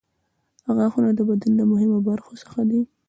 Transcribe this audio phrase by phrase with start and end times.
[0.75, 2.81] غاښونه د بدن له مهمو برخو څخه دي.